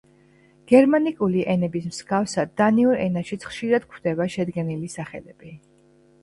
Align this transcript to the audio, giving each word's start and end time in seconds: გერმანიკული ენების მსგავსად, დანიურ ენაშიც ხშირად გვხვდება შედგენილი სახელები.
გერმანიკული 0.69 1.43
ენების 1.53 1.85
მსგავსად, 1.89 2.55
დანიურ 2.63 2.97
ენაშიც 3.03 3.45
ხშირად 3.51 3.87
გვხვდება 3.93 4.29
შედგენილი 4.37 4.91
სახელები. 4.97 5.55